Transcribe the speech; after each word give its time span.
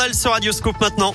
journal 0.00 0.14
sur 0.14 0.30
Radioscope 0.30 0.80
maintenant. 0.80 1.14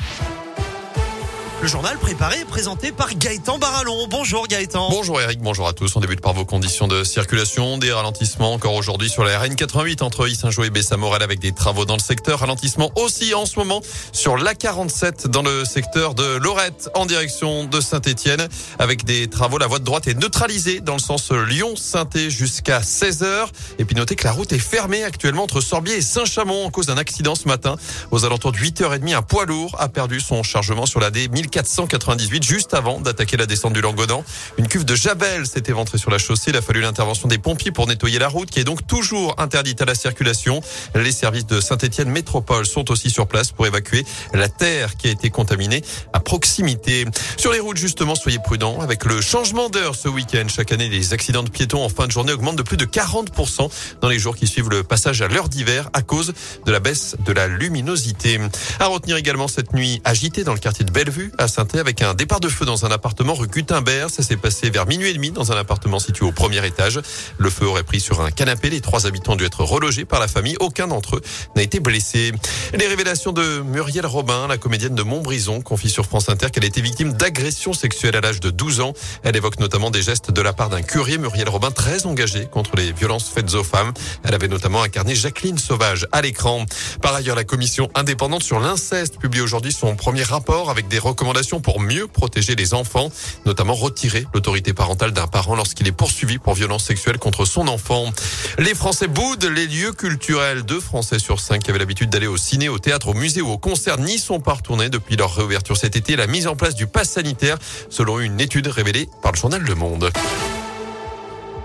Le 1.65 1.71
journal 1.71 1.97
préparé 1.97 2.41
et 2.41 2.45
présenté 2.45 2.91
par 2.91 3.15
Gaëtan 3.15 3.57
Barallon. 3.57 4.05
Bonjour 4.07 4.47
Gaëtan. 4.47 4.87
Bonjour 4.91 5.19
Eric, 5.19 5.39
bonjour 5.41 5.67
à 5.67 5.73
tous. 5.73 5.95
On 5.95 5.99
débute 5.99 6.21
par 6.21 6.33
vos 6.33 6.45
conditions 6.45 6.87
de 6.87 7.03
circulation. 7.03 7.79
Des 7.79 7.91
ralentissements 7.91 8.53
encore 8.53 8.75
aujourd'hui 8.75 9.09
sur 9.09 9.23
la 9.23 9.39
RN 9.39 9.55
88 9.55 10.03
entre 10.03 10.27
Saint-Jean 10.27 10.61
et 10.61 10.69
Bessamorel 10.69 11.23
avec 11.23 11.39
des 11.39 11.53
travaux 11.53 11.85
dans 11.85 11.95
le 11.95 12.01
secteur. 12.01 12.41
Ralentissement 12.41 12.91
aussi 12.95 13.33
en 13.33 13.47
ce 13.47 13.57
moment 13.57 13.81
sur 14.11 14.37
l'A47 14.37 15.25
dans 15.25 15.41
le 15.41 15.65
secteur 15.65 16.13
de 16.13 16.37
Lorette 16.37 16.91
en 16.93 17.07
direction 17.07 17.63
de 17.63 17.81
Saint-Etienne 17.81 18.47
avec 18.77 19.03
des 19.03 19.27
travaux. 19.27 19.57
La 19.57 19.65
voie 19.65 19.79
de 19.79 19.85
droite 19.85 20.07
est 20.07 20.13
neutralisée 20.13 20.81
dans 20.81 20.93
le 20.93 20.99
sens 20.99 21.31
Lyon-Sainté 21.31 22.29
jusqu'à 22.29 22.81
16h. 22.81 23.47
Et 23.79 23.85
puis 23.85 23.95
notez 23.95 24.15
que 24.15 24.25
la 24.25 24.33
route 24.33 24.53
est 24.53 24.59
fermée 24.59 25.03
actuellement 25.03 25.41
entre 25.41 25.61
Sorbier 25.61 25.95
et 25.95 26.01
Saint-Chamond 26.01 26.67
en 26.67 26.69
cause 26.69 26.85
d'un 26.85 26.97
accident 26.97 27.33
ce 27.33 27.47
matin. 27.47 27.75
Aux 28.11 28.23
alentours 28.23 28.51
de 28.51 28.59
8h30, 28.59 29.15
un 29.15 29.23
poids 29.23 29.45
lourd 29.45 29.75
a 29.79 29.89
perdu 29.89 30.19
son 30.19 30.43
chargement 30.43 30.85
sur 30.85 30.99
la 30.99 31.09
D 31.09 31.27
498 31.55 32.43
juste 32.43 32.73
avant 32.73 32.99
d'attaquer 32.99 33.37
la 33.37 33.45
descente 33.45 33.71
du 33.71 33.79
Langodan. 33.79 34.25
Une 34.57 34.67
cuve 34.67 34.83
de 34.83 34.93
Javel 34.93 35.47
s'est 35.47 35.63
éventrée 35.67 35.97
sur 35.97 36.11
la 36.11 36.17
chaussée. 36.17 36.51
Il 36.51 36.57
a 36.57 36.61
fallu 36.61 36.81
l'intervention 36.81 37.29
des 37.29 37.37
pompiers 37.37 37.71
pour 37.71 37.87
nettoyer 37.87 38.19
la 38.19 38.27
route 38.27 38.49
qui 38.49 38.59
est 38.59 38.65
donc 38.65 38.85
toujours 38.85 39.35
interdite 39.37 39.81
à 39.81 39.85
la 39.85 39.95
circulation. 39.95 40.59
Les 40.95 41.13
services 41.13 41.45
de 41.45 41.61
Saint-Étienne 41.61 42.09
Métropole 42.09 42.65
sont 42.65 42.91
aussi 42.91 43.09
sur 43.09 43.25
place 43.25 43.53
pour 43.53 43.65
évacuer 43.65 44.03
la 44.33 44.49
terre 44.49 44.97
qui 44.97 45.07
a 45.07 45.11
été 45.11 45.29
contaminée 45.29 45.81
à 46.11 46.19
proximité. 46.19 47.05
Sur 47.37 47.53
les 47.53 47.59
routes, 47.59 47.77
justement, 47.77 48.15
soyez 48.15 48.39
prudents. 48.39 48.81
Avec 48.81 49.05
le 49.05 49.21
changement 49.21 49.69
d'heure 49.69 49.95
ce 49.95 50.09
week-end, 50.09 50.47
chaque 50.53 50.73
année, 50.73 50.89
les 50.89 51.13
accidents 51.13 51.43
de 51.43 51.49
piétons 51.49 51.85
en 51.85 51.89
fin 51.89 52.05
de 52.05 52.11
journée 52.11 52.33
augmentent 52.33 52.57
de 52.57 52.63
plus 52.63 52.75
de 52.75 52.85
40% 52.85 53.69
dans 54.01 54.09
les 54.09 54.19
jours 54.19 54.35
qui 54.35 54.47
suivent 54.47 54.69
le 54.69 54.83
passage 54.83 55.21
à 55.21 55.29
l'heure 55.29 55.47
d'hiver 55.47 55.89
à 55.93 56.01
cause 56.01 56.33
de 56.65 56.71
la 56.73 56.81
baisse 56.81 57.15
de 57.25 57.31
la 57.31 57.47
luminosité. 57.47 58.41
À 58.81 58.87
retenir 58.87 59.15
également 59.15 59.47
cette 59.47 59.73
nuit 59.73 60.01
agitée 60.03 60.43
dans 60.43 60.53
le 60.53 60.59
quartier 60.59 60.83
de 60.83 60.91
Bellevue 60.91 61.31
à 61.37 61.47
saint 61.47 61.65
avec 61.73 62.01
un 62.01 62.13
départ 62.13 62.39
de 62.39 62.47
feu 62.47 62.65
dans 62.65 62.85
un 62.85 62.91
appartement 62.91 63.33
rue 63.33 63.47
Gutenberg. 63.47 64.09
Ça 64.09 64.23
s'est 64.23 64.37
passé 64.37 64.69
vers 64.69 64.85
minuit 64.85 65.09
et 65.09 65.13
demi 65.13 65.31
dans 65.31 65.51
un 65.51 65.57
appartement 65.57 65.99
situé 65.99 66.25
au 66.25 66.31
premier 66.31 66.65
étage. 66.65 66.99
Le 67.37 67.49
feu 67.49 67.65
aurait 67.65 67.83
pris 67.83 67.99
sur 67.99 68.21
un 68.21 68.31
canapé. 68.31 68.69
Les 68.69 68.81
trois 68.81 69.07
habitants 69.07 69.33
ont 69.33 69.35
dû 69.35 69.45
être 69.45 69.63
relogés 69.63 70.05
par 70.05 70.19
la 70.19 70.27
famille. 70.27 70.55
Aucun 70.59 70.87
d'entre 70.87 71.17
eux 71.17 71.21
n'a 71.55 71.63
été 71.63 71.79
blessé. 71.79 72.31
Les 72.73 72.87
révélations 72.87 73.31
de 73.31 73.59
Muriel 73.61 74.05
Robin, 74.05 74.47
la 74.47 74.57
comédienne 74.57 74.95
de 74.95 75.03
Montbrison, 75.03 75.61
confie 75.61 75.89
sur 75.89 76.05
France 76.05 76.29
Inter 76.29 76.49
qu'elle 76.51 76.63
a 76.63 76.67
été 76.67 76.81
victime 76.81 77.13
d'agressions 77.13 77.73
sexuelles 77.73 78.15
à 78.15 78.21
l'âge 78.21 78.39
de 78.39 78.49
12 78.49 78.81
ans. 78.81 78.93
Elle 79.23 79.35
évoque 79.35 79.59
notamment 79.59 79.91
des 79.91 80.01
gestes 80.01 80.31
de 80.31 80.41
la 80.41 80.53
part 80.53 80.69
d'un 80.69 80.81
curé, 80.81 81.17
Muriel 81.17 81.49
Robin, 81.49 81.71
très 81.71 82.05
engagé 82.05 82.45
contre 82.45 82.75
les 82.75 82.91
violences 82.91 83.29
faites 83.29 83.53
aux 83.55 83.63
femmes. 83.63 83.93
Elle 84.23 84.35
avait 84.35 84.47
notamment 84.47 84.83
incarné 84.83 85.15
Jacqueline 85.15 85.57
Sauvage 85.57 86.07
à 86.11 86.21
l'écran. 86.21 86.65
Par 87.01 87.13
ailleurs, 87.15 87.35
la 87.35 87.43
commission 87.43 87.89
indépendante 87.95 88.43
sur 88.43 88.59
l'inceste 88.59 89.17
publie 89.17 89.41
aujourd'hui 89.41 89.73
son 89.73 89.95
premier 89.95 90.23
rapport 90.23 90.69
avec 90.69 90.87
des 90.87 90.99
recommandations 90.99 91.24
pour 91.63 91.79
mieux 91.79 92.07
protéger 92.07 92.55
les 92.55 92.73
enfants, 92.73 93.09
notamment 93.45 93.73
retirer 93.73 94.25
l'autorité 94.33 94.73
parentale 94.73 95.11
d'un 95.11 95.27
parent 95.27 95.55
lorsqu'il 95.55 95.87
est 95.87 95.91
poursuivi 95.91 96.37
pour 96.37 96.53
violence 96.53 96.85
sexuelle 96.85 97.17
contre 97.17 97.45
son 97.45 97.67
enfant. 97.67 98.11
Les 98.57 98.73
Français 98.73 99.07
boudent 99.07 99.45
les 99.45 99.67
lieux 99.67 99.91
culturels. 99.91 100.63
Deux 100.63 100.79
Français 100.79 101.19
sur 101.19 101.39
cinq 101.39 101.63
qui 101.63 101.69
avaient 101.69 101.79
l'habitude 101.79 102.09
d'aller 102.09 102.27
au 102.27 102.37
ciné, 102.37 102.69
au 102.69 102.79
théâtre, 102.79 103.09
au 103.09 103.13
musée 103.13 103.41
ou 103.41 103.49
au 103.49 103.57
concert 103.57 103.97
n'y 103.97 104.17
sont 104.17 104.39
pas 104.39 104.53
retournés 104.53 104.89
depuis 104.89 105.15
leur 105.15 105.35
réouverture 105.35 105.77
cet 105.77 105.95
été. 105.95 106.15
La 106.15 106.27
mise 106.27 106.47
en 106.47 106.55
place 106.55 106.75
du 106.75 106.87
pass 106.87 107.09
sanitaire, 107.09 107.57
selon 107.89 108.19
une 108.19 108.39
étude 108.39 108.67
révélée 108.67 109.09
par 109.21 109.31
le 109.31 109.37
journal 109.37 109.61
Le 109.61 109.75
Monde. 109.75 110.11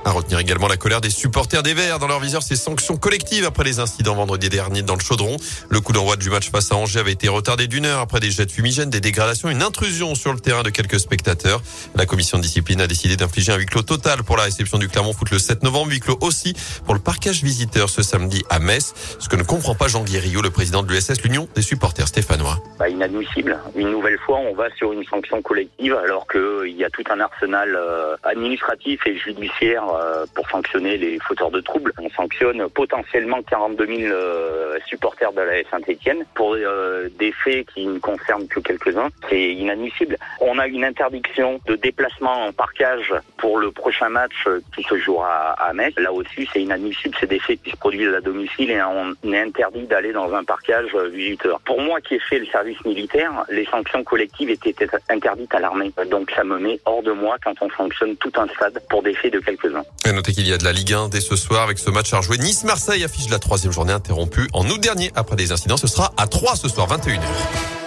À 0.05 0.12
retenir 0.12 0.39
également 0.39 0.67
la 0.67 0.79
colère 0.79 1.03
des 1.03 1.11
supporters 1.11 1.62
des 1.62 1.75
Verts. 1.75 1.98
Dans 1.98 2.09
leur 2.09 2.20
viseur, 2.20 2.43
ces 2.43 2.56
sanctions 2.56 2.97
collectives 2.97 3.45
après 3.45 3.65
les 3.65 3.81
incidents 3.81 4.15
vendredi 4.15 4.48
dernier 4.48 4.81
dans 4.83 4.95
le 4.95 5.01
Chaudron. 5.01 5.37
Le 5.69 5.81
coup 5.81 5.93
d'envoi 5.93 6.17
du 6.17 6.31
match 6.31 6.51
face 6.51 6.73
à 6.73 6.77
Angers 6.77 7.01
avait 7.01 7.12
été 7.12 7.29
retardé 7.29 7.67
d'une 7.67 7.84
heure 7.84 8.01
après 8.01 8.19
des 8.19 8.31
jets 8.31 8.47
de 8.47 8.51
fumigène, 8.51 8.89
des 8.89 9.01
dégradations, 9.01 9.51
une 9.51 9.62
intrusion 9.62 10.15
sur 10.15 10.33
le 10.33 10.41
terrain 10.41 10.62
de 10.62 10.71
quelques 10.71 10.98
spectateurs. 10.98 11.61
La 11.97 12.06
commission 12.06 12.39
de 12.39 12.43
discipline 12.43 12.81
a 12.81 12.87
décidé 12.87 13.17
d'infliger 13.17 13.53
un 13.53 13.56
huis 13.56 13.67
clos 13.67 13.83
total 13.83 14.23
pour 14.23 14.39
la 14.39 14.45
réception 14.45 14.78
du 14.78 14.89
Clermont 14.89 15.12
Foot 15.12 15.31
le 15.31 15.39
7 15.39 15.62
novembre. 15.62 15.91
Huis 15.91 16.00
clos 16.00 16.19
aussi 16.22 16.55
pour 16.87 16.94
le 16.94 17.00
parquage 17.00 17.43
visiteur 17.43 17.91
ce 17.91 18.03
samedi 18.03 18.43
à 18.49 18.59
Metz. 18.59 18.94
Ce 19.19 19.28
que 19.28 19.37
ne 19.37 19.43
comprend 19.43 19.75
pas 19.75 19.89
Jean 19.89 20.03
Guérillo, 20.03 20.41
le 20.41 20.50
président 20.50 20.83
de 20.83 20.91
l'USS, 20.91 21.22
l'Union 21.22 21.47
des 21.55 21.62
supporters 21.62 22.09
stéphanois. 22.09 22.59
Bah, 22.78 22.89
inadmissible. 22.89 23.59
Une 23.77 23.91
nouvelle 23.91 24.19
fois, 24.19 24.39
on 24.39 24.55
va 24.55 24.71
sur 24.77 24.93
une 24.93 25.05
sanction 25.05 25.43
collective 25.43 25.94
alors 25.94 26.27
qu'il 26.27 26.75
y 26.75 26.84
a 26.84 26.91
tout 26.91 27.05
un 27.10 27.21
arsenal 27.21 27.77
euh, 27.77 28.16
administratif 28.22 29.06
et 29.06 29.19
judiciaire 29.19 29.90
euh, 29.97 30.27
pour 30.34 30.49
sanctionner 30.49 30.97
les 30.97 31.19
fauteurs 31.19 31.51
de 31.51 31.61
troubles. 31.61 31.93
On 31.99 32.11
sanctionne 32.11 32.69
potentiellement 32.71 33.43
42 33.43 33.87
000 33.87 34.01
euh, 34.12 34.78
supporters 34.87 35.33
de 35.33 35.41
la 35.41 35.62
Saint-Etienne 35.71 36.25
pour 36.34 36.55
euh, 36.55 37.09
des 37.19 37.33
faits 37.33 37.67
qui 37.73 37.87
ne 37.87 37.99
concernent 37.99 38.49
que 38.49 38.61
quelques-uns. 38.61 39.09
C'est 39.28 39.53
inadmissible. 39.53 40.17
On 40.41 40.59
a 40.59 40.67
une 40.67 40.84
interdiction 40.84 41.61
de 41.67 41.77
déplacement 41.77 42.47
en 42.47 42.53
parcage 42.53 43.15
pour 43.37 43.59
le 43.59 43.71
prochain 43.71 44.09
match 44.09 44.47
qui 44.75 44.83
se 44.83 44.97
jouera 44.97 45.53
à 45.53 45.73
Metz. 45.73 45.95
Là 45.99 46.12
aussi, 46.12 46.49
c'est 46.53 46.62
inadmissible. 46.62 47.17
C'est 47.19 47.28
des 47.28 47.39
faits 47.39 47.62
qui 47.62 47.71
se 47.71 47.77
produisent 47.77 48.15
à 48.15 48.21
domicile 48.21 48.71
et 48.71 48.83
on 48.83 49.33
est 49.33 49.41
interdit 49.41 49.87
d'aller 49.87 50.12
dans 50.12 50.33
un 50.34 50.45
parcage 50.45 50.95
visiteur. 50.95 51.61
Pour 51.61 51.81
moi 51.81 52.01
qui 52.01 52.15
ai 52.15 52.21
fait 52.21 52.39
le 52.39 52.47
service 52.47 52.83
militaire, 52.84 53.45
les 53.51 53.67
sanctions 53.67 54.05
collectives 54.05 54.51
étaient 54.51 54.75
interdites 55.09 55.55
à 55.55 55.61
l'armée. 55.61 55.93
Donc 56.11 56.31
ça 56.31 56.45
me 56.45 56.59
met 56.59 56.81
hors 56.84 57.03
de 57.03 57.12
moi 57.12 57.37
quand 57.43 57.55
on 57.61 57.69
fonctionne 57.69 58.17
tout 58.17 58.33
un 58.37 58.47
stade 58.49 58.81
pour 58.89 59.03
des 59.03 59.15
faits 59.15 59.33
de 59.33 59.41
quelques-uns. 59.41 59.79
Notez 60.12 60.32
qu'il 60.32 60.46
y 60.46 60.52
a 60.52 60.58
de 60.58 60.64
la 60.64 60.72
Ligue 60.72 60.92
1 60.92 61.08
dès 61.08 61.20
ce 61.20 61.36
soir 61.36 61.62
avec 61.62 61.78
ce 61.78 61.91
match 61.91 62.12
à 62.12 62.18
rejouer. 62.18 62.38
Nice-Marseille 62.38 63.04
affiche 63.04 63.28
la 63.28 63.38
troisième 63.38 63.72
journée 63.72 63.92
interrompue 63.92 64.48
en 64.52 64.68
août 64.68 64.80
dernier 64.80 65.10
après 65.14 65.36
des 65.36 65.52
incidents. 65.52 65.76
Ce 65.76 65.86
sera 65.86 66.12
à 66.16 66.26
3 66.26 66.56
ce 66.56 66.68
soir, 66.68 66.88
21h. 66.88 67.79